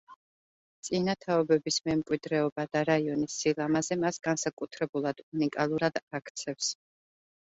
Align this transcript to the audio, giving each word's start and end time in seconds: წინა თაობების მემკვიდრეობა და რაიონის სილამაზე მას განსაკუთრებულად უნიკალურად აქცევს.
წინა 0.87 1.13
თაობების 1.25 1.75
მემკვიდრეობა 1.89 2.65
და 2.77 2.83
რაიონის 2.91 3.37
სილამაზე 3.43 3.99
მას 4.07 4.19
განსაკუთრებულად 4.29 5.23
უნიკალურად 5.27 6.01
აქცევს. 6.21 6.73